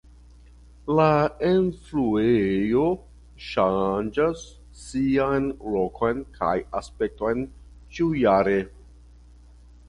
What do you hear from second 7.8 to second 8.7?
ĉiujare.